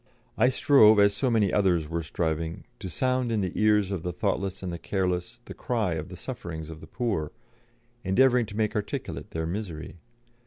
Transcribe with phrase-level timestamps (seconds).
[0.35, 4.11] I strove, as so many others were striving, to sound in the ears of the
[4.11, 7.31] thoughtless and the careless the cry of the sufferings of the poor,
[8.03, 9.97] endeavouring to make articulate their misery.